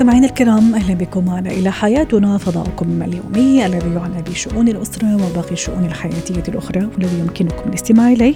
[0.00, 5.84] مستمعينا الكرام أهلا بكم معنا إلى حياتنا فضاؤكم اليومي الذي يعنى بشؤون الأسرة وباقي الشؤون
[5.84, 8.34] الحياتية الأخرى والذي يمكنكم الاستماع إليه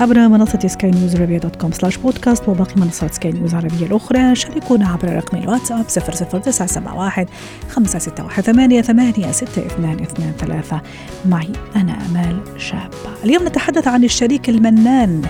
[0.00, 4.34] عبر منصة سكاي نيوز عربيه dot com slash podcast وباقي منصات سكاي نيوز العربية الأخرى.
[4.34, 7.26] شاركونا عبر رقم الواتساب 00971
[7.68, 10.80] 561 8 8 6 2 2 3
[11.26, 13.24] معي أنا آمال شابة.
[13.24, 15.22] اليوم نتحدث عن الشريك المنان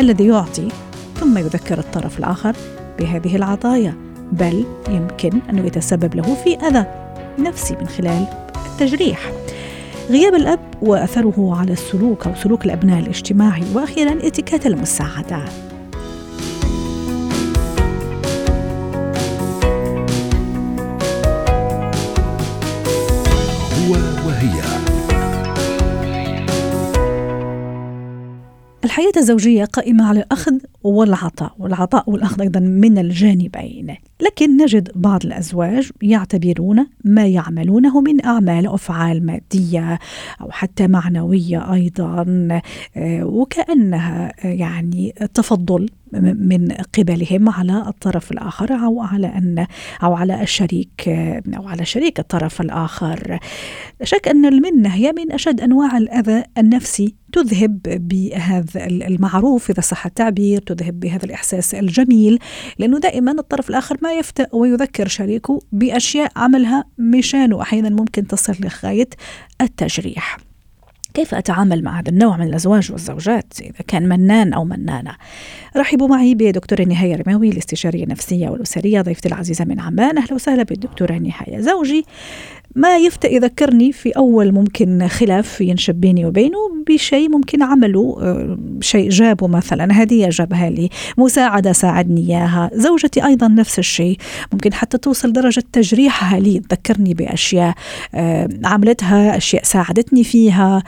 [0.00, 0.68] الذي يعطي
[1.20, 2.56] ثم يذكر الطرف الآخر
[2.98, 4.09] بهذه العطايا.
[4.32, 6.84] بل يمكن أنه يتسبب له في أذى
[7.38, 8.26] نفسي من خلال
[8.66, 9.32] التجريح.
[10.10, 15.69] غياب الأب وأثره على السلوك أو سلوك الأبناء الاجتماعي وأخيرا اتكات المساعدة.
[28.90, 30.52] الحياة الزوجية قائمة على الأخذ
[30.82, 33.96] والعطاء والعطاء والأخذ أيضا من الجانبين.
[34.20, 39.98] لكن نجد بعض الأزواج يعتبرون ما يعملونه من أعمال أفعال مادية
[40.40, 42.48] أو حتى معنوية أيضا
[42.96, 49.66] آه، وكأنها يعني تفضل من قبلهم على الطرف الآخر أو على أن
[50.02, 51.08] أو على الشريك
[51.56, 53.38] أو على شريك الطرف الآخر.
[54.02, 57.14] شك أن المنة هي من أشد أنواع الأذى النفسي.
[57.32, 62.38] تذهب بهذا المعروف إذا صح التعبير تذهب بهذا الإحساس الجميل
[62.78, 69.08] لأنه دائما الطرف الآخر ما يفتأ ويذكر شريكه بأشياء عملها مشانه أحيانا ممكن تصل لغاية
[69.60, 70.49] التجريح.
[71.14, 75.14] كيف أتعامل مع هذا النوع من الأزواج والزوجات إذا كان منان أو منانة؟
[75.76, 81.12] رحبوا معي بدكتورة نهاية رماوي الاستشارية النفسية والأسرية ضيفتي العزيزة من عمان أهلا وسهلا بالدكتورة
[81.12, 81.60] نهاية.
[81.60, 82.04] زوجي
[82.76, 86.58] ما يفتى يذكرني في أول ممكن خلاف ينشب بيني وبينه
[86.88, 90.02] بشيء ممكن عمله آه، شيء جابه مثلا.
[90.02, 90.88] هدية جابها لي
[91.18, 94.16] مساعدة ساعدني إياها زوجتي أيضا نفس الشيء.
[94.52, 97.74] ممكن حتى توصل درجة تجريحها لي تذكرني بأشياء
[98.14, 100.82] آه، عملتها أشياء ساعدتني فيها.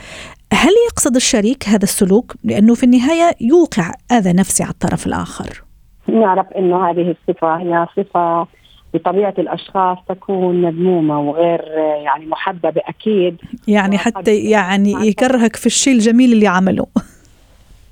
[0.53, 5.63] هل يقصد الشريك هذا السلوك؟ لأنه في النهاية يوقع أذى نفسي على الطرف الآخر.
[6.09, 8.47] نعرف أنه هذه الصفة هي صفة
[8.95, 11.61] بطبيعة الأشخاص تكون مذمومة وغير
[12.05, 13.37] يعني محببة أكيد.
[13.69, 16.87] يعني حتى يعني يكرهك في الشيء الجميل اللي عمله.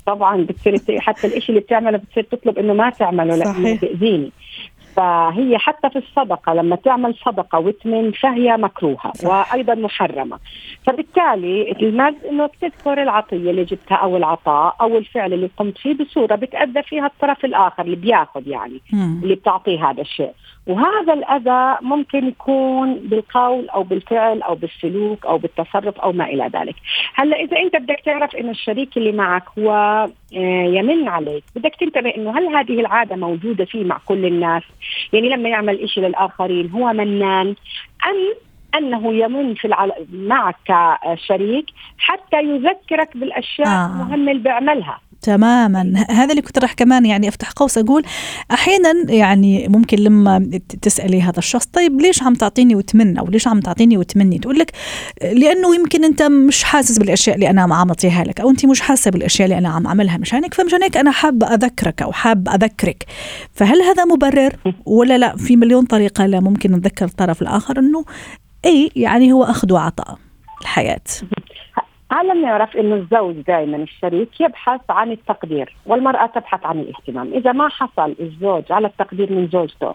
[0.07, 4.33] طبعا بتصير حتى الشيء اللي بتعمله بتصير تطلب إنه ما تعمله لأنه بيأذيني.
[4.97, 9.29] فهي حتى في الصدقة لما تعمل صدقة وتمن فهي مكروهة صح.
[9.29, 10.39] وأيضا محرمة
[10.87, 16.35] فبالتالي المرض أنه تذكر العطية اللي جبتها أو العطاء أو الفعل اللي قمت فيه بصورة
[16.35, 19.21] بتأذى فيها الطرف الآخر اللي بياخذ يعني م.
[19.23, 20.33] اللي بتعطيه هذا الشيء
[20.67, 26.75] وهذا الأذى ممكن يكون بالقول أو بالفعل أو بالسلوك أو بالتصرف أو ما إلى ذلك
[27.15, 29.71] هلأ إذا أنت بدك تعرف أن الشريك اللي معك هو
[30.37, 34.63] آه، يمن عليك بدك تنتبه أنه هل هذه العادة موجودة فيه مع كل الناس
[35.13, 37.55] يعني لما يعمل إشي للآخرين هو منان
[38.07, 38.35] أم
[38.79, 39.93] أنه يمن في العل...
[40.13, 40.57] معك
[41.05, 41.67] كشريك
[41.99, 43.87] حتى يذكرك بالأشياء آه.
[43.87, 46.05] المهمة اللي بيعملها تماما.
[46.11, 48.05] هذا اللي كنت راح كمان يعني أفتح قوس أقول.
[48.51, 50.51] أحيانا يعني ممكن لما
[50.83, 54.73] تسألي هذا الشخص طيب ليش عم تعطيني وتمنى أو ليش عم تعطيني وتمني؟ تقول لك
[55.23, 59.11] لأنه يمكن أنت مش حاسس بالأشياء اللي أنا عم أعطيها لك أو أنت مش حاسة
[59.11, 60.19] بالأشياء اللي أنا عم أعملها.
[60.19, 63.07] مشانك فمشان هيك أنا حابة أذكرك أو حاب أذكرك.
[63.53, 64.57] فهل هذا مبرر
[64.87, 68.05] ولا لا؟ في مليون طريقة لا ممكن نذكر الطرف الآخر إنه
[68.65, 70.19] اي يعني هو أخذ وعطاء
[70.61, 71.01] الحياة.
[72.13, 77.69] هلا بنعرف إنه الزوج دائما الشريك يبحث عن التقدير والمرأة تبحث عن الاهتمام، إذا ما
[77.69, 79.95] حصل الزوج على التقدير من زوجته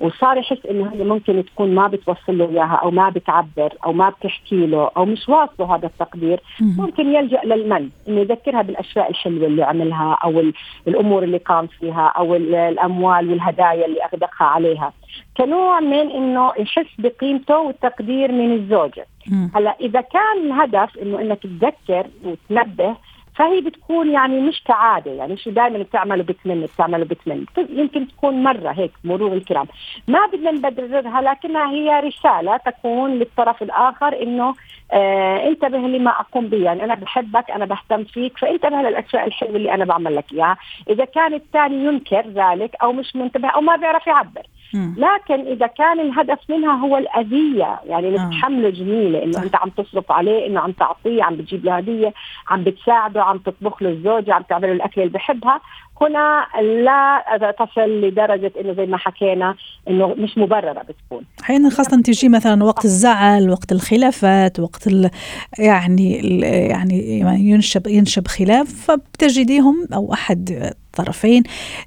[0.00, 4.08] وصار يحس إنه هي ممكن تكون ما بتوصل له إياها أو ما بتعبر أو ما
[4.08, 9.62] بتحكي له أو مش واصلة هذا التقدير ممكن يلجأ للمن إنه يذكرها بالأشياء الحلوة اللي
[9.62, 10.42] عملها أو
[10.88, 14.92] الأمور اللي قام فيها أو الأموال والهدايا اللي أغدقها عليها.
[15.36, 19.06] كنوع من إنه يحس بقيمته والتقدير من الزوجة.
[19.54, 22.96] هلا إذا كان الهدف إنه إنك تذكر وتنبه
[23.40, 28.70] فهي بتكون يعني مش كعادة يعني شو دائما بتعمله بتمن بتعمله بتمن يمكن تكون مرة
[28.70, 29.66] هيك مرور الكرام.
[30.08, 34.54] ما بدنا نبررها لكنها هي رسالة تكون للطرف الآخر إنه
[34.92, 39.74] آه انتبه لما أقوم به يعني أنا بحبك أنا بهتم فيك فانتبه للأشياء الحلوة اللي
[39.74, 40.56] أنا بعمل لك إياها.
[40.90, 44.42] إذا كان الثاني ينكر ذلك أو مش منتبه أو ما بيعرف يعبر.
[44.74, 48.26] لكن إذا كان الهدف منها هو الأذية يعني آه.
[48.26, 49.42] نتحمله جميلة إنه.
[49.42, 52.14] أنت عم تصرف عليه إنه عم تعطيه عم بتجيب له هدية
[52.48, 55.60] عم بتساعده عم تطبخ له الزوجه عم تعمل له الأكل اللي بحبها
[56.00, 59.54] هنا لا تصل لدرجة إنه زي ما حكينا
[59.88, 65.10] إنه مش مبررة بتكون أحيانا خاصة تجي مثلا وقت الزعل وقت الخلافات وقت ال
[65.58, 71.42] يعني ال يعني ينشب ينشب خلاف فبتجديهم أو أحد الطرفين.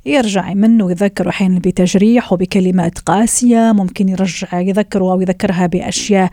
[0.05, 6.29] يرجع يمن ويذكر أحيانا بتجريح وبكلمات قاسية ممكن يرجع يذكره أو يذكرها بأشياء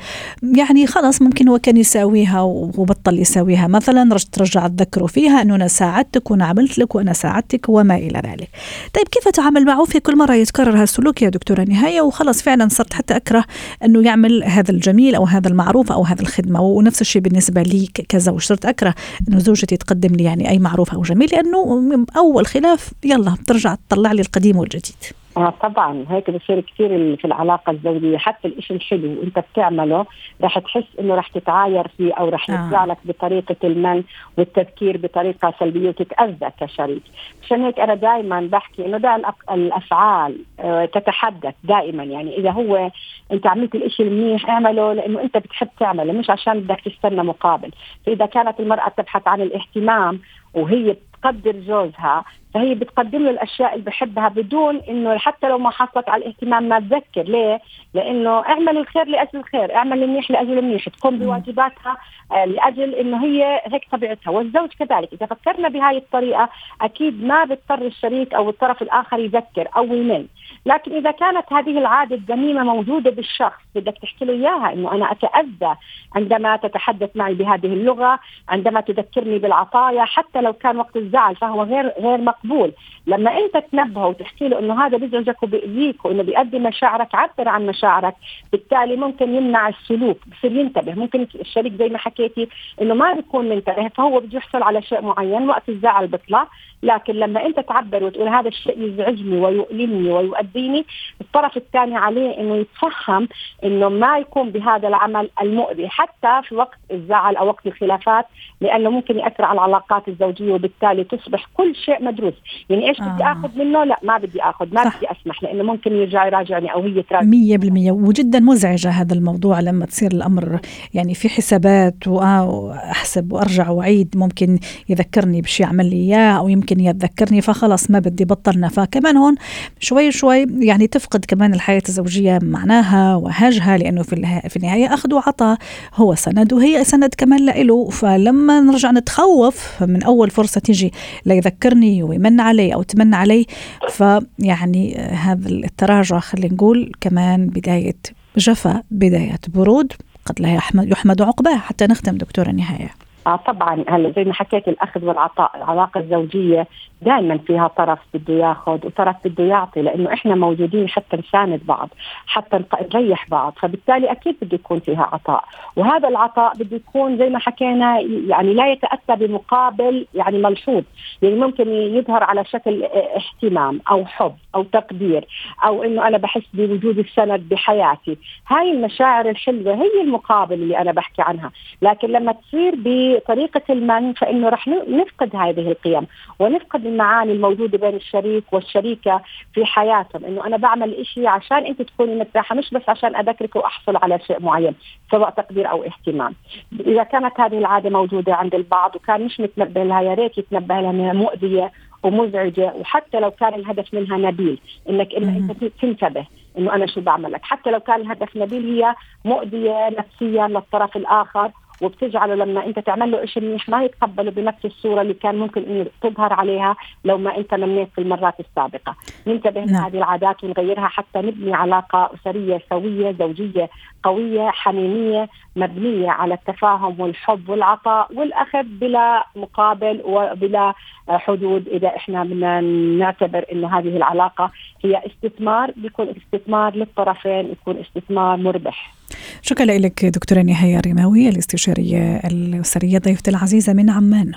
[0.57, 3.67] يعني خلاص ممكن هو كان يساويها وبطل يساويها.
[3.67, 8.19] مثلا رج- ترجع تذكره فيها أنه أنا ساعدتك وأنا عملت لك وأنا ساعدتك وما إلى
[8.27, 8.49] ذلك.
[8.95, 12.93] طيب كيف أتعامل معه؟ في كل مرة يتكرر هالسلوك يا دكتورة نهاية وخلاص فعلا صرت
[12.93, 13.45] حتى أكره
[13.85, 16.61] أنه يعمل هذا الجميل أو هذا المعروف أو هذا الخدمة.
[16.61, 18.95] ونفس الشيء بالنسبة لي كزوج صرت أكره
[19.29, 24.13] أنه زوجتي تقدم لي يعني أي معروف أو جميل لأنه أول خلاف يلا بترجع تطلع
[24.13, 24.97] لي القديم والجديد.
[25.37, 26.05] آه طبعا.
[26.11, 28.19] هيك بصير كثير في العلاقة الزوجية.
[28.19, 30.07] حتى الإشي الحلو أنت بتعمله
[30.43, 32.55] رح تحس إنه رح تتعاير فيه أو رح آه.
[32.55, 34.03] يرجع لك بطريقة المن
[34.39, 37.03] والتفكير بطريقة سلبية وتتأذى كشريك.
[37.45, 42.05] عشان هيك أنا دائما بحكي إنه الأف- الأفعال آه، تتحدث دائما.
[42.05, 42.91] يعني إذا هو
[43.33, 47.71] أنت عملت الإشي المنيح اعمله لأنه أنت بتحب تعمله مش عشان بدك تستنى مقابل.
[48.07, 50.21] فإذا كانت المرأة تبحث عن الاهتمام
[50.55, 52.25] وهي بتقدر جوزها
[52.55, 56.81] فهي بتقدم له الأشياء اللي بحبها بدون إنه حتى لو ما حصلت على الاهتمام ما
[56.81, 57.23] تذكر.
[57.23, 57.61] ليه؟
[57.95, 61.97] لإنه اعمل الخير لأجل الخير، اعمل المنيح لأجل المنيح، تقوم بواجباتها
[62.33, 66.49] آه، لأجل إنه هي هيك طبيعتها، والزوج كذلك، إذا فكرنا بهاي الطريقة
[66.81, 70.27] أكيد ما بيضطر الشريك أو الطرف الآخر يذكر أو يمل،
[70.67, 75.75] لكن إذا كانت هذه العادة الذميمة موجودة بالشخص بدك تحكي له إياها إنه أنا أتأذى
[76.17, 78.19] عندما تتحدث معي بهذه اللغة،
[78.49, 82.73] عندما تذكرني بالعطايا، حتى لو كان وقت الزعل فهو غير غير مقبول،
[83.07, 88.15] لما انت تنبهه وتحكي له إنه هذا بيزعجك وبيأذيك وإنه بيأدي مشاعرك عبر عن مشاعرك،
[88.53, 92.49] بالتالي ممكن يمنع السلوك، بصير ينتبه، ممكن الشريك زي ما حكيتي
[92.83, 96.47] إنه ما بيكون منتبه فهو بده يحصل على شيء معين وقت الزعل بيطلع،
[96.83, 100.87] لكن لما انت تعبر وتقول هذا الشيء يزعجني ويؤلمني ويؤذيني
[101.21, 103.29] الطرف الثاني عليه إنه يتفهم
[103.65, 108.27] إنه ما يكون بهذا العمل المؤذي حتى في وقت الزعل أو وقت الخلافات
[108.61, 112.30] لأنه ممكن يأثر على العلاقات الزوجية وبالتالي تصبح كل شيء مدروس،
[112.71, 113.33] يعني إيش بدي آه.
[113.33, 114.97] آخذ منه؟ لا ما بدي آخذ، ما صح.
[114.97, 117.27] بدي أسمح لأنه ممكن يرجع يراجعني أو هي تراجع.
[117.27, 117.93] مية بالمية.
[117.93, 120.61] وجدا مزعجة هذا الموضوع لما تصير الأمر
[120.95, 124.15] يعني في حسابات وآه وأحسب وأرجع وأعيد.
[124.17, 128.69] ممكن يذكرني بشيء عمل لي إياه أو يمكن يتذكرني فخلاص ما بدي بطلنا.
[128.69, 129.35] فكمان هون
[129.81, 135.59] شوي شوي يعني تفقد كمان الحياة الزوجية معناها وهاجها لأنه في, في النهاية أخذ وعطاء
[135.95, 137.89] هو سند وهي سند كمان لإله.
[137.91, 140.93] فلما نرجع نتخوف من أول فرصة تيجي
[141.27, 143.47] ليذكرني ويمن علي أو تمن علي.
[143.89, 147.97] فيعني آه، هذا التراجع خلينا نقول كمان بداية
[148.37, 149.93] جفا بداية برود.
[150.27, 152.91] قد لا يحمد, عقباه حتى نختم دكتورة نهاية.
[153.27, 156.67] آه طبعا هلا زي ما حكيت الأخذ والعطاء العلاقة الزوجية
[157.03, 161.89] دائما فيها طرف بده ياخذ وطرف بده يعطي لأنه إحنا موجودين حتى نساند بعض
[162.27, 162.61] حتى
[162.95, 165.45] نريح بعض فبالتالي أكيد بده يكون فيها عطاء.
[165.77, 170.83] وهذا العطاء بده يكون زي ما حكينا يعني لا يتاتى بمقابل يعني ملحوظ
[171.23, 175.25] يعني ممكن يظهر على شكل آه، اهتمام أو حب أو تقدير
[175.65, 178.19] أو إنه أنا بحس بوجود السند بحياتي.
[178.49, 181.51] هاي المشاعر الحلوة هي المقابل اللي أنا بحكي عنها.
[181.83, 186.07] لكن لما تصير بطريقة المن فإنه رح نفقد هذه القيم
[186.39, 189.23] ونفقد المعاني الموجودة بين الشريك والشريكة
[189.55, 190.25] في حياتهم.
[190.25, 194.43] إنه أنا بعمل إشي عشان أنت تكوني مرتاحة مش بس عشان اذكرك وأحصل على شيء
[194.43, 194.75] معين
[195.11, 196.35] سواء تقدير أو اهتمام.
[196.81, 200.91] إذا كانت هذه العادة موجودة عند البعض وكان مش متنبه لها يا ريت يتنبه لها
[200.91, 204.59] إنها مؤذية ومزعجة وحتى لو كان الهدف منها نبيل
[204.91, 205.15] إنك.
[205.15, 206.27] أنت تنتبه
[206.59, 207.41] إنه أنا شو بعمل لك.
[207.43, 208.95] حتى لو كان الهدف نبيل هي
[209.25, 215.03] مؤذية نفسيا للطرف الآخر وبتجعله لما انت تعمل له شيء منيح ما يتقبله بنفس الصورة
[215.03, 218.97] اللي كان ممكن إنه تظهر عليها لو ما انت منيت في المرات السابقة،
[219.27, 219.83] ننتبه نعم.
[219.83, 223.71] لهذه العادات ونغيرها حتى نبني علاقة أسرية سوية زوجية
[224.03, 230.75] قوية حميمية مبنية على التفاهم والحب والعطاء والأخذ بلا مقابل وبلا
[231.09, 232.61] حدود إذا إحنا بدنا
[232.99, 234.51] نعتبر إنه هذه العلاقة
[234.85, 239.00] هي استثمار بيكون استثمار للطرفين يكون استثمار مربح.
[239.43, 244.33] شكرا لك دكتورة نهاية رماوي الاستشارية الأسرية ضيفتي العزيزة من عمان.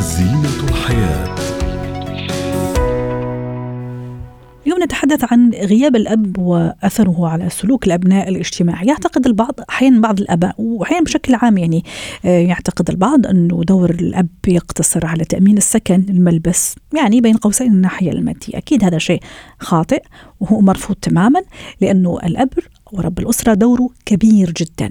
[0.00, 1.32] زينة الحياة.
[4.66, 8.86] اليوم نتحدث عن غياب الأب وأثره على سلوك الأبناء الاجتماعي.
[8.86, 11.84] يعتقد البعض أحيانا بعض الآباء وأحيانا بشكل عام يعني
[12.24, 18.12] آه، يعتقد البعض أنه دور الأب يقتصر على تأمين السكن الملبس يعني بين قوسين الناحية
[18.12, 18.58] المادية.
[18.58, 19.20] أكيد هذا شيء
[19.58, 20.02] خاطئ
[20.40, 21.42] وهو مرفوض تماما
[21.80, 22.52] لأنه الأب
[22.92, 24.90] ورب الأسرة دوره كبير جدا.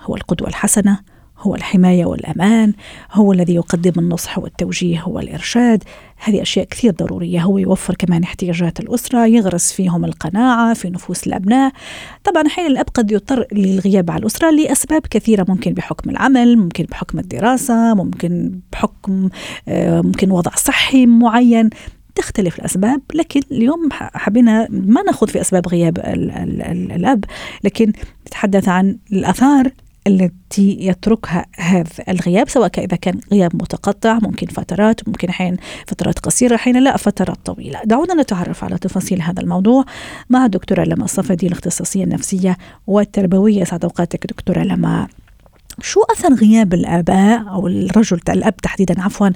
[0.00, 0.98] هو القدوة الحسنة
[1.38, 2.72] هو الحماية والأمان
[3.12, 5.84] هو الذي يقدم النصح والتوجيه والإرشاد.
[6.16, 7.42] هذه أشياء كثير ضرورية.
[7.42, 11.72] هو يوفر كمان احتياجات الأسرة يغرس فيهم القناعة في نفوس الأبناء.
[12.24, 17.18] طبعا أحيانا الأب قد يضطر للغياب على الأسرة لأسباب كثيرة ممكن بحكم العمل ممكن بحكم
[17.18, 19.28] الدراسة ممكن بحكم
[19.68, 21.70] آه، ممكن وضع صحي معين.
[22.14, 27.24] تختلف الأسباب لكن اليوم حبينا ما نأخذ في أسباب غياب ال ال ال الأب
[27.64, 27.92] لكن
[28.26, 29.70] نتحدث عن الآثار
[30.06, 36.54] التي يتركها هذا الغياب سواء إذا كان غياب متقطع ممكن فترات ممكن أحيانا فترات قصيرة
[36.54, 37.80] أحيانا لا فترات طويلة.
[37.84, 39.84] دعونا نتعرف على تفاصيل هذا الموضوع
[40.30, 43.64] مع الدكتوره لما الصفدي الاختصاصية النفسية والتربوية.
[43.64, 45.08] سعد أوقاتك دكتورة لما
[45.82, 49.28] شو أثر غياب الآباء أو الرجل الأب تحديدا عفوا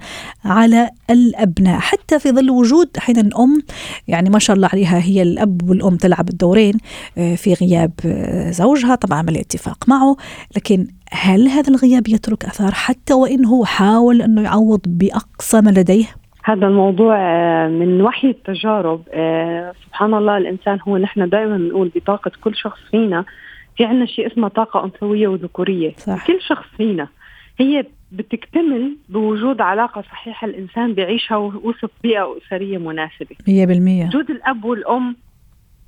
[0.45, 3.63] على الأبناء حتى في ظل وجود أحيانا الأم
[4.09, 6.75] يعني ما شاء الله عليها هي الأب والأم تلعب الدورين
[7.19, 10.17] آه، في غياب آه، زوجها طبعا عمل اتفاق معه
[10.57, 16.07] لكن هل هذا الغياب يترك أثار حتى وإن هو حاول أنه يعوض بأقصى ما لديه؟
[16.45, 19.03] هذا الموضوع آه، من وحي التجارب
[19.87, 23.25] سبحان الله الإنسان هو نحن دائما بنقول بطاقة كل شخص فينا
[23.77, 25.93] في عندنا شيء اسمه طاقة أنثوية وذكورية.
[25.97, 26.27] صح.
[26.27, 27.09] كل شخص فينا
[27.59, 33.37] هي بتكتمل بوجود علاقة صحيحة الإنسان بيعيشها وسط بيئة أسرية مناسبة.
[33.47, 35.17] 100% وجود الأب والأم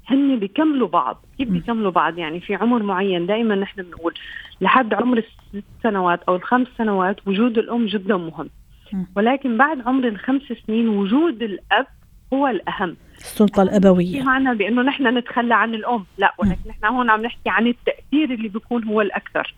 [0.07, 1.25] هن بيكملوا بعض.
[1.39, 4.15] كيف بيكملوا بعض؟ يعني في عمر معين دائما نحن بنقول
[4.61, 8.49] لحد عمر الست سنوات أو الخمس سنوات وجود الأم جدا مهم.
[9.17, 11.87] ولكن بعد عمر الخمس سنين وجود الأب
[12.35, 12.97] هو الأهم.
[13.19, 14.19] السلطة الأبوية.
[14.19, 16.05] في معنى بأنه نحن نتخلى عن الأم.
[16.19, 19.55] لا ولكن نحن هون عم نحكي عن التأثير اللي بيكون هو الأكثر.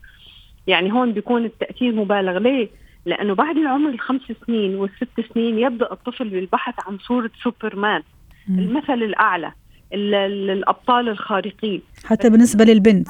[0.66, 2.38] يعني هون بيكون التأثير مبالغ.
[2.38, 2.68] ليه؟
[3.06, 8.02] لأنه بعد العمر الخمس سنين والست سنين يبدأ الطفل بالبحث عن صورة سوبرمان.
[8.48, 8.58] م.
[8.58, 9.52] المثل الأعلى.
[9.92, 11.82] الأبطال الخارقين.
[12.04, 13.08] حتى بالنسبة للبنت.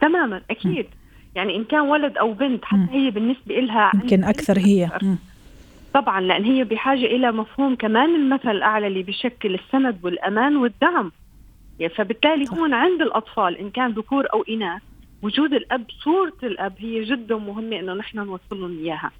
[0.00, 0.42] تماما.
[0.50, 0.86] أكيد.
[0.86, 0.88] م.
[1.36, 4.90] يعني إن كان ولد أو بنت حتى هي بالنسبة لها يمكن أكثر هي.
[5.02, 5.16] م.
[5.94, 11.12] طبعا لأن هي بحاجة إلى مفهوم كمان المثل الأعلى اللي بشكل السند والأمان والدعم.
[11.96, 14.82] فبالتالي هون عند الأطفال إن كان ذكور أو إناث
[15.22, 19.10] وجود الأب صورة الأب هي جدا مهمة إنه نحن نوصل لهم إياها.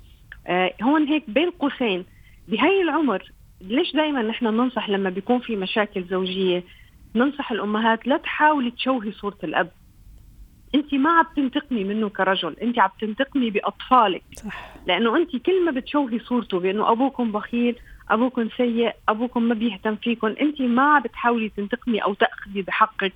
[0.47, 2.05] آه هون هيك بين قوسين.
[2.49, 3.23] بهي العمر
[3.61, 6.65] ليش دائما نحن ننصح لما بيكون في مشاكل زوجية؟
[7.15, 9.71] ننصح الأمهات لا تحاولي تشوهي صورة الأب.
[10.75, 14.23] انت ما عم تنتقمي منه كرجل انت عم تنتقمي بأطفالك.
[14.37, 14.75] صح.
[14.87, 17.77] لأنه انت كل ما بتشوهي صورته بأنه أبوكم بخيل
[18.11, 23.13] أبوكم سيء أبوكم ما بيهتم فيكم انت ما بتحاولي تنتقمي أو تأخذي بحقك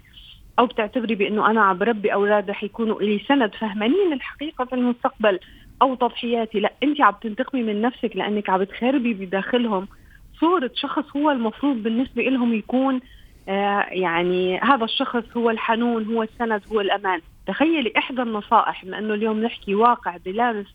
[0.59, 3.55] أو بتعتبري بأنه أنا عم بربي أولاد رح يكونوا لي سند.
[3.55, 5.39] فهمانين الحقيقة في المستقبل
[5.83, 6.61] أو تضحياتي.
[6.61, 9.89] لا انت عم تنتقمي من نفسك لأنك عم بتخربي بداخلهم.
[10.41, 13.01] صورة شخص هو المفروض بالنسبة لهم يكون
[13.49, 17.21] آه يعني هذا الشخص هو الحنون هو السند هو الأمان.
[17.49, 20.67] تخيلي إحدى النصائح بما أنه اليوم نحكي واقع بلامس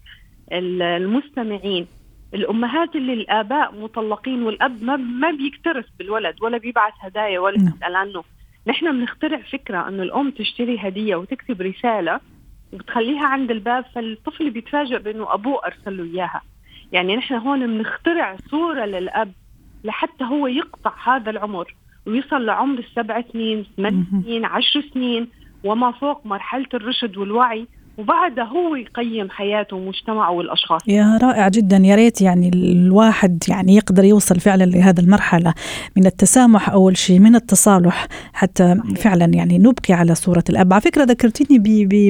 [0.51, 1.87] المستمعين.
[2.33, 7.71] الأمهات اللي الآباء مطلقين والأب ما ما بيكترث بالولد ولا بيبعث هدايا ولا نعم.
[7.71, 8.23] بيسال عنه.
[8.67, 12.19] نحن بنخترع فكرة إنه الأم تشتري هدية وتكتب رسالة
[12.73, 16.41] وبتخليها عند الباب فالطفل بيتفاجئ بإنه أبوه أرسل له إياها.
[16.91, 19.31] يعني نحن هون بنخترع صورة للأب
[19.83, 21.75] لحتى هو يقطع هذا العمر
[22.07, 25.27] ويصل لعمر السبع سنين ثمان سنين عشر سنين.
[25.63, 27.67] وما فوق مرحلة الرشد والوعي.
[27.97, 30.81] وبعدها هو يقيم حياته ومجتمعه والأشخاص.
[30.87, 31.77] يا رائع جدا.
[31.77, 35.53] يا ريت يعني الواحد يعني يقدر يوصل فعلا لهذه المرحلة
[35.97, 40.73] من التسامح أول شيء من التصالح حتى فعلا يعني نبقي على صورة الأب.
[40.73, 42.09] على فكرة ذكرتني ب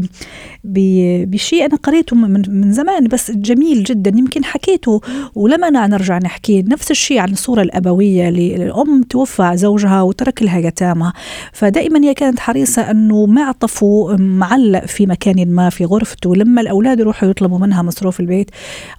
[1.32, 4.12] بشيء أنا قريته من, من زمان بس جميل جدا.
[4.16, 5.02] يمكن حكيته
[5.36, 11.12] ولما أنا نرجع نحكي نفس الشيء عن الصورة الأبوية للام توفى زوجها وترك لها يتامى.
[11.54, 17.30] فدائما هي كانت حريصة أنه معطفه معلق في مكان ما في غرفته لما الأولاد يروحوا
[17.30, 18.52] يطلبوا منها مصروف البيت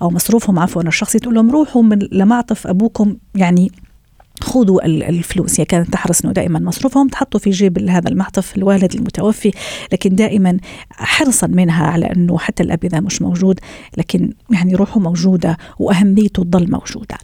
[0.02, 3.72] أو مصروفهم عفوا الشخصي تقول لهم روحوا من لمعطف أبوكم يعني
[4.40, 5.60] خذوا الفلوس.
[5.60, 9.50] هي كانت تحرص إنه دائما مصروفهم تحطوا في جيب هذا المعطف الوالد المتوفي
[9.92, 10.58] لكن دائما
[10.90, 13.60] حرصا منها على إنه حتى الأب إذا مش موجود
[13.96, 17.18] لكن يعني روحه موجودة وأهميته تضل موجودة.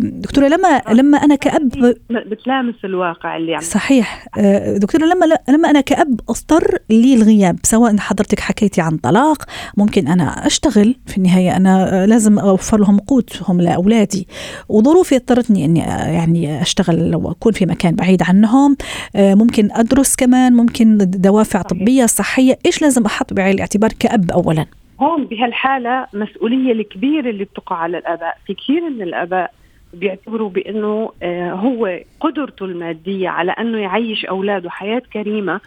[0.00, 4.26] دكتورة لما لما أنا كأب بتلامس الواقع اللي عم صحيح.
[4.38, 9.44] آه، دكتورة لما لما أنا كأب اضطر للغياب سواء حضرتك حكيتي عن طلاق
[9.76, 14.28] ممكن أنا أشتغل في النهاية أنا لازم أوفر لهم قوتهم لأولادي.
[14.68, 15.80] وظروفي اضطرتني إني
[16.14, 18.76] يعني أشتغل لو أكون في مكان بعيد عنهم.
[19.16, 22.58] ممكن أدرس كمان ممكن دوافع طبية صحية.
[22.66, 24.66] إيش لازم أحط بعين الاعتبار كأب اولا؟
[25.02, 28.38] هون بهالحالة مسؤولية الكبيرة اللي بتقع على الآباء.
[28.46, 29.52] في كثير من الآباء
[29.94, 35.60] بيعتبروا بأنه آه، هو قدرته المادية على أنه يعيش أولاده حياة كريمة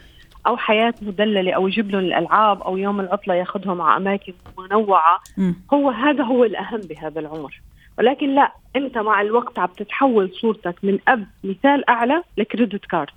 [0.47, 5.19] أو حياة مدللة أو يجيب لهم الألعاب أو يوم العطلة ياخذهم على أماكن منوعة.
[5.73, 7.61] هو هذا هو الأهم بهذا العمر.
[7.99, 13.09] ولكن لا أنت مع الوقت عم تتحول صورتك من أب مثال أعلى لكريدت كارد.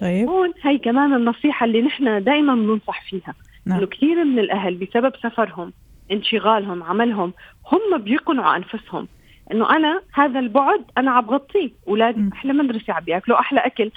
[0.00, 0.28] طيب.
[0.28, 3.34] هون هي كمان النصيحة اللي نحن دائما بننصح فيها.
[3.66, 3.78] نعم.
[3.78, 5.72] إنه كثير من الأهل بسبب سفرهم
[6.12, 7.32] انشغالهم عملهم
[7.72, 9.08] هم بيقنعوا أنفسهم
[9.52, 13.90] إنه أنا هذا البعد أنا عم بغطيه اولادي أحلى مدرسة عم بياكلوا أحلى أكل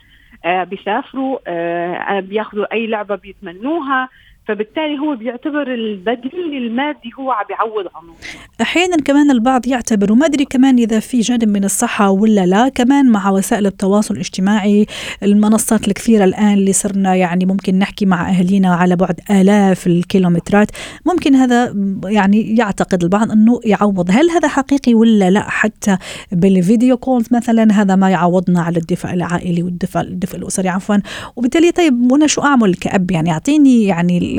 [0.46, 4.10] آه بيسافروا آه بياخذوا أي لعبة بيتمنوها
[4.48, 8.14] فبالتالي هو بيعتبر البديل المادي هو عم بيعوض عنه.
[8.62, 13.10] أحيانا كمان البعض يعتبر وما أدري كمان إذا في جانب من الصحة ولا لا كمان
[13.10, 14.86] مع وسائل التواصل الاجتماعي
[15.24, 20.72] المنصات الكثيرة الآن اللي صرنا يعني ممكن نحكي مع أهالينا على بعد آلاف الكيلومترات
[21.06, 24.12] ممكن هذا يعني يعتقد البعض إنه يعوض.
[24.12, 25.98] هل هذا حقيقي ولا لا؟ حتى
[26.32, 30.96] بالفيديو كولز مثلا هذا ما يعوضنا على الدفء العائلي والدفء الدفء الأسري عفوا.
[31.36, 34.33] وبالتالي طيب وأنا شو أعمل كأب؟ يعني أعطيني يعني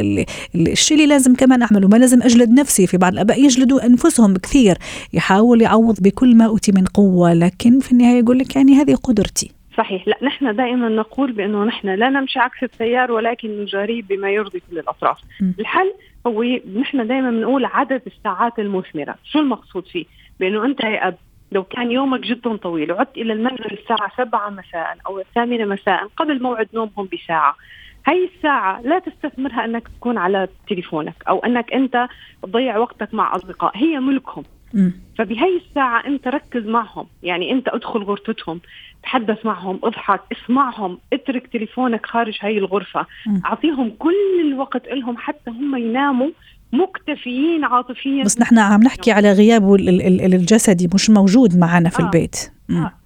[0.55, 1.89] الشيء اللي لازم كمان أعمله.
[1.89, 3.45] ما لازم أجلد نفسي في بعض الأباء.
[3.45, 4.77] يجلدوا أنفسهم كثير.
[5.13, 7.35] يحاول يعوض بكل ما أوتي من قوة.
[7.35, 9.51] لكن في النهاية يقول لك يعني هذه قدرتي.
[9.79, 10.09] صحيح.
[10.09, 14.79] لا نحن دائما نقول بأنه نحن لا نمشي عكس التيار ولكن نجاريه بما يرضي كل
[14.79, 15.19] الأطراف.
[15.41, 15.51] م.
[15.61, 15.93] الحل
[16.27, 16.43] هو
[16.77, 19.15] نحن دائما بنقول عدد الساعات المثمرة.
[19.33, 20.05] شو المقصود فيه؟
[20.41, 21.17] بأنه أنت يا أب
[21.53, 26.43] لو كان يومك جدا طويل وعدت إلى المنزل الساعة 7 مساء أو الثامنة مساء قبل
[26.43, 27.57] موعد نومهم بساعة
[28.07, 32.09] هاي الساعة لا تستثمرها أنك تكون على تليفونك أو أنك أنت
[32.43, 34.45] تضيع وقتك مع أصدقاء هي ملكهم.
[35.19, 38.61] فبهي الساعة أنت ركز معهم يعني أنت أدخل غرفتهم
[39.03, 43.07] تحدث معهم اضحك اسمعهم اترك تليفونك خارج هاي الغرفة.
[43.45, 46.31] أعطيهم كل الوقت لهم حتى هم يناموا
[46.73, 48.25] مكتفيين عاطفيا.
[48.25, 52.05] بس نحن عم نحكي على غيابه الجسدي مش موجود معنا في آه.
[52.07, 52.54] البيت.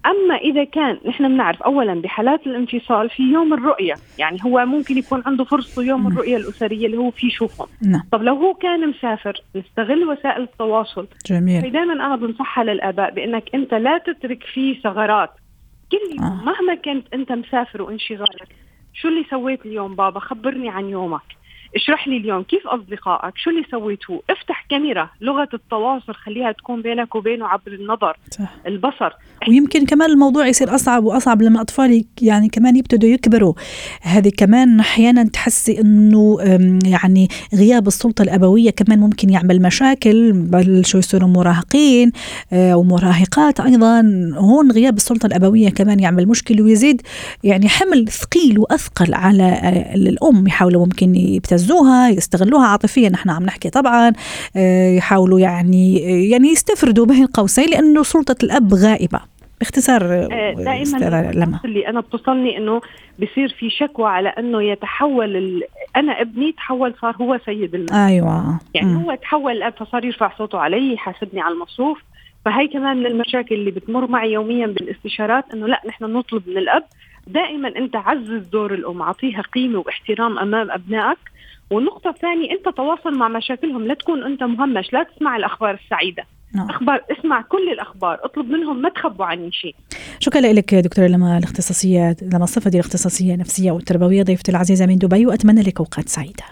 [0.05, 5.23] أما إذا كان نحن بنعرف اولا بحالات الانفصال في يوم الرؤية يعني هو ممكن يكون
[5.25, 7.67] عنده فرصة يوم الرؤية الأسرية اللي هو فيه يشوفهم.
[7.81, 8.01] نعم.
[8.11, 11.07] طب لو هو كان مسافر نستغل وسائل التواصل.
[11.25, 11.71] جميل.
[11.71, 15.31] دائما أنا بنصحها للآباء بأنك أنت لا تترك فيه ثغرات.
[15.91, 16.43] كل يوم آه.
[16.43, 18.55] مهما كنت أنت مسافر وانشغالك
[18.93, 21.38] شو اللي سويت اليوم بابا؟ خبرني عن يومك.
[21.75, 27.15] اشرح لي اليوم كيف أصدقائك؟ شو اللي سويتوه افتح كاميرا لغة التواصل خليها تكون بينك
[27.15, 28.55] وبينه عبر النظر صح.
[28.67, 29.11] البصر.
[29.47, 33.53] ويمكن كمان الموضوع يصير أصعب وأصعب لما أطفال يعني كمان يبتدوا يكبروا.
[34.01, 36.37] هذه كمان أحيانا تحسي إنه
[36.85, 42.11] يعني غياب السلطة الأبوية كمان ممكن يعمل مشاكل بل شو يصيروا مراهقين
[42.53, 44.01] آه، ومراهقات أيضا.
[44.35, 47.01] هون غياب السلطة الأبوية كمان يعمل مشكله ويزيد
[47.43, 53.43] يعني حمل ثقيل وأثقل على آه، الام يحاولوا ممكن يبتدوا يبتزوها يستغلوها عاطفيا نحن عم
[53.43, 54.13] نحكي طبعا
[54.57, 55.95] آه، يحاولوا يعني
[56.29, 59.19] يعني يستفردوا بين قوسين لأنه سلطة الأب غائبة.
[59.59, 61.59] باختصار آه، دائما لما.
[61.65, 62.81] اللي أنا بتصلني إنه
[63.19, 65.63] بصير في شكوى على إنه يتحول ال...
[65.95, 68.59] أنا ابني تحول صار هو سيد المال أيوه.
[68.73, 68.97] يعني م.
[68.97, 71.97] هو تحول الأب فصار يرفع صوته علي يحاسبني على المصروف.
[72.45, 76.83] فهي كمان من المشاكل اللي بتمر معي يوميا بالاستشارات إنه لا نحن نطلب من الأب
[77.27, 81.17] دائما أنت عزز دور الأم أعطيها قيمة واحترام أمام أبنائك.
[81.71, 86.23] والنقطة الثانية أنت تواصل مع مشاكلهم لا تكون أنت مهمش لا تسمع الأخبار السعيدة.
[86.55, 86.69] نعم.
[86.69, 89.75] أخبار اسمع كل الأخبار اطلب منهم ما تخبوا عني شيء.
[90.19, 95.25] شكرا لك دكتورة لما الاختصاصية لما الصفه دي الاختصاصية النفسية والتربوية ضيفتي العزيزة من دبي
[95.25, 96.43] وأتمنى لك أوقات سعيدة.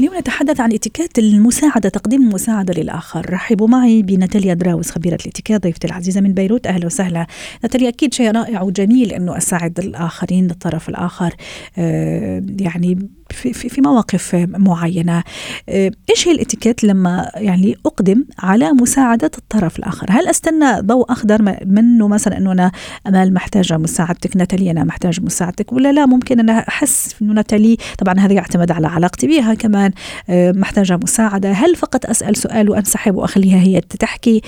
[0.00, 3.30] اليوم نتحدث عن اتيكيت المساعدة تقديم المساعدة للآخر.
[3.30, 6.66] رحبوا معي بناتاليا دراوس خبيرة الاتيكيت ضيفتي العزيزة من بيروت.
[6.66, 7.26] أهلا وسهلا.
[7.62, 11.34] ناتاليا أكيد شيء رائع وجميل أنه أساعد الآخرين الطرف الآخر.
[11.78, 15.22] آه يعني في, في, في مواقف معينة.
[15.68, 21.56] آه، إيش هي الإتيكيت لما يعني أقدم على مساعدة الطرف الآخر؟ هل أستنى ضوء أخضر
[21.66, 22.72] منه مثلا أنه أنا
[23.06, 28.14] أمال محتاجة مساعدتك ناتالي أنا محتاج مساعدتك ولا لا؟ ممكن أنا أحس أنه ناتالي طبعا
[28.18, 29.90] هذا يعتمد على علاقتي بها كمان
[30.30, 31.52] آه، محتاجة مساعدة.
[31.52, 34.40] هل فقط أسأل سؤال وأنسحب وأخليها هي تحكي؟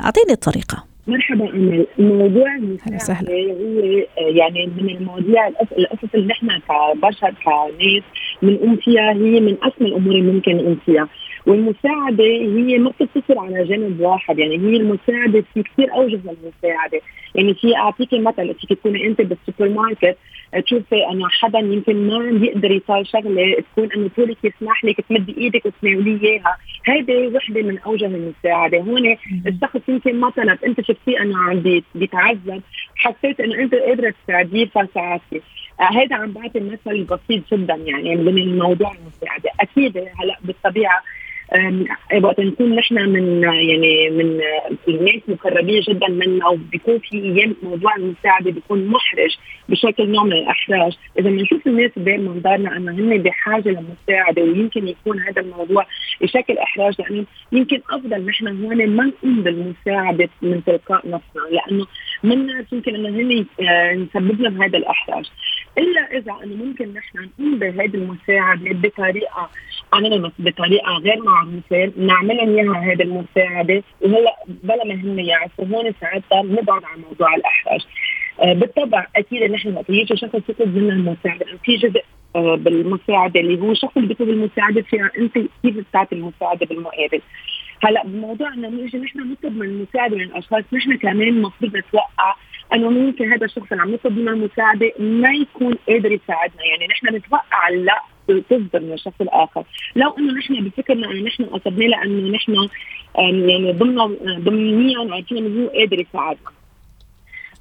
[0.00, 0.90] أعطيني الطريقة.
[1.06, 3.80] مرحبا امل الموضوع المساعدة هو
[4.18, 8.02] يعني من المواضيع القصص اللي نحن كبشر كناس
[8.42, 11.08] بنقوم فيها هي من أسمى الأمور اللي ممكن نقوم فيها
[11.46, 17.00] والمساعدة هي ما بتقتصر على جانب واحد يعني هي المساعدة في كثير أوجه للمساعدة.
[17.34, 20.16] يعني في أعطيكي مثل فيك تكوني أنت بالسوبر ماركت
[20.64, 25.66] تشوفي إنه حدا يمكن ما بيقدر يطال شغلة تكون إنه طولك يسمح لك تمدي إيدك
[25.66, 26.56] وتناوليه إياها.
[26.86, 28.78] هيدي وحدة من أوجه المساعدة.
[28.78, 32.62] هون الشخص يمكن ما طلب أنت شفتيه إنه عم بيتعذب.
[32.96, 35.40] حسيت إنه أنت قادرة تساعديه فساعدتي.
[35.80, 41.02] هذا عم بعطي مثل بسيط جدا يعني من الموضوع المساعده أكيد هلأ بالطبيعة
[42.22, 44.40] وقت نكون نحن من يعني من
[44.88, 49.36] الناس مقربين جدا منا وبيكون في أيام موضوع المساعدة بيكون محرج
[49.68, 55.20] بشكل نوع من الإحراج، إذا بنشوف الناس بين منظارنا انه هن بحاجة لمساعده ويمكن يكون
[55.20, 55.86] هذا الموضوع
[56.20, 61.86] بشكل إحراج لأنه يمكن أفضل نحن هون ما نقوم بالمساعدة من تلقاء نفسنا لأنه
[62.22, 65.30] منا يمكن انه هن آه، نسبب لهم هذا الإحراج،
[65.78, 69.50] إلا إذا انه ممكن نحن نقوم بهذه المساعدة بطريقة
[69.94, 75.92] انونيمس بطريقة غير معروفة نعمل لهم إياها هذه المساعدة وهلأ بلا ما هم يعرفوا هون
[76.00, 77.80] ساعتها بنبعد عن موضوع الأحراج.
[78.40, 81.46] آه بالطبع أكيد نحن وقت يجي شخص يطلب منا المساعدة.
[81.64, 82.02] في جزء
[82.36, 87.20] آه بالمساعدة اللي هو الشخص اللي بيطلب المساعدة فيها أنت كيف بتعطي المساعدة بالمقابل؟
[87.84, 92.36] هلأ بموضوع انه نيجي نحن نطلب من المساعدة من الاشخاص نحن كمان المفروض نتوقع
[92.74, 96.64] أنه ممكن هذا الشخص اللي عم يطلب منا المساعدة؟ ما يكون قادر يساعدنا.
[96.64, 99.64] يعني نحن نتوقع لا تصدر من الشخص الآخر.
[99.96, 102.68] لو إنه نحن بفكرنا إنه نحن قصدناه لأنه نحن
[103.18, 103.96] يعني ضمن
[104.44, 106.50] ضمنيا عارفين انه هو قادر يساعدنا.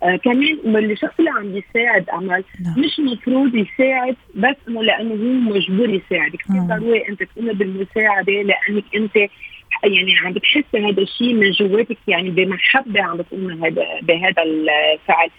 [0.04, 2.80] آه كمان الشخص اللي عم يساعد عمل نعم.
[2.80, 6.32] مش مفروض يساعد بس إنه لأنه هو مجبور يساعد.
[6.36, 9.18] كثير ضروري أنت تقوم بالمساعدة لأنك أنت
[9.84, 15.30] يعني عم بتحسي هذا الشيء من جواتك يعني بمحبه عم بتقوم هذا بهذا الفعل.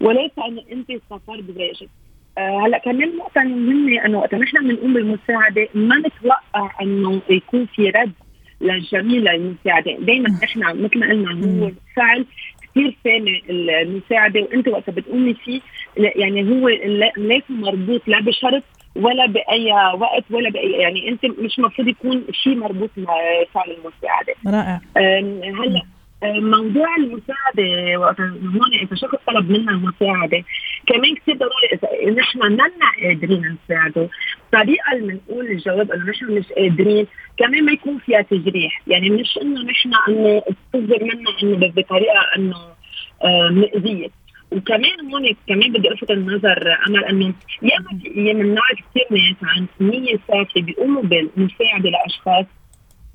[0.00, 1.88] وليس انه أنت سافر برأيك
[2.38, 7.90] آه هلأ كمان نقطة مهمة إنه وقت نحن بنقوم بالمساعدة ما نتوقع إنه يكون في
[7.90, 8.12] رد
[8.60, 12.26] للجميل للمساعدة، دائما نحن مثل ما قلنا هو فعل
[12.62, 15.60] كثير سامي المساعدة وأنت وقت بتقومي فيه
[15.96, 16.68] يعني هو
[17.16, 18.62] ليس مربوط لا بشرط
[18.96, 23.14] ولا بأي وقت ولا بأي يعني أنت مش المفروض يكون شيء مربوط مع
[23.54, 24.34] فعل المساعدة.
[24.46, 24.80] رائع.
[25.60, 25.82] هلا
[26.24, 30.44] موضوع المساعدة وقت هون إذا شخص طلب منا المساعدة؟
[30.86, 31.68] كمان كثير ضروري
[32.02, 32.70] إذا نحن منا
[33.02, 34.08] قادرين نساعده
[34.44, 37.06] الطريقة اللي بنقول الجواب إنه نحن مش قادرين
[37.38, 38.82] كمان ما يكون فيها تجريح.
[38.86, 42.56] يعني مش إنه نحن إنه تصدر منا إنه بطريقة إنه
[43.50, 44.10] مؤذية
[44.54, 50.62] وكمان هون كمان بدي ألفت النظر أمل إنه ياما بنمنع كثير ناس عن نيه صافيه
[50.62, 52.46] بيقوموا بالمساعدة لأشخاص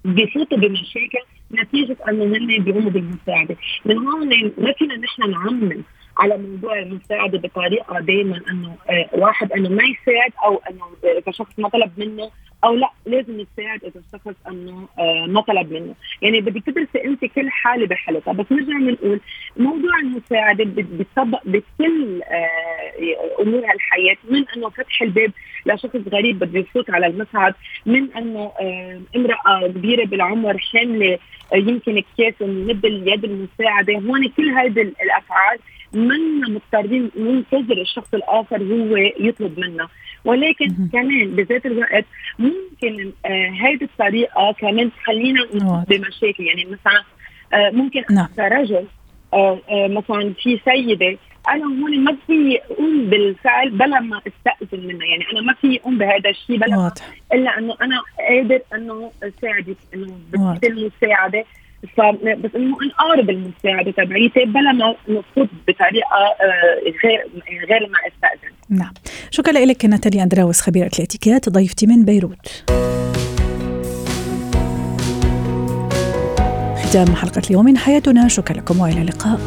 [0.06, 5.84] بفوتوا بمشاكل نتيجة إنه هن بيقوموا بالمساعدة، من هون ما فينا نحن نعمم
[6.18, 11.60] على موضوع المساعدة بطريقة دائما إنه آه واحد إنه ما يساعد أو إنه إذا شخص
[11.60, 12.32] ما طلب منه
[12.64, 17.26] أو لا لازم يساعد إذا الشخص إنه آه ما طلب منه، يعني بدك تدرسي انت
[17.26, 19.20] كل حالة بحالتها، بس نرجع بنقول
[19.58, 25.32] موضوع المساعدة بيطبق بكل آه أمور هالحياه من إنه فتح الباب
[25.66, 27.54] لشخص غريب بده يفوت على المسعد،
[27.86, 31.20] من إنه آه امرأة كبيرة بالعمر حاملة
[31.54, 35.60] يمكن أكياس ونمد اليد المساعدة، هون كل هذه الأفعال
[35.94, 39.88] منا مضطرين ننتظر الشخص الآخر هو يطلب منا.
[40.26, 42.06] ولكن كمان بذات الوقت
[42.40, 45.46] ممكن آه هذه الطريقة كمان تخلينا
[45.88, 46.44] بمشاكل.
[46.44, 47.04] يعني مثلا
[47.54, 48.28] آه ممكن نعم.
[48.36, 48.86] كرجل
[49.34, 51.18] آه آه مثلا في سيدة
[51.50, 55.06] أنا هون ما في اقوم بالفعل بلا ما استأذن منها.
[55.06, 56.94] يعني أنا ما في اقوم بهذا الشيء بلا ما
[57.34, 61.46] إلا أنه أنا قادر أنه أساعدك أنه بدي المساعده
[61.84, 66.36] بس إنه نقارب المساعدة تبعيتي بلا ما نفوت بطريقة
[67.04, 67.28] غير
[67.70, 68.54] غير ما أستأذن.
[68.70, 68.94] نعم،
[69.32, 72.64] شكرا لك ناتاليا أندراوس خبيره الاتيكيت ضيفتي من بيروت.
[76.84, 79.40] ختام حلقة اليوم من حياتنا شكرا لكم وإلى اللقاء.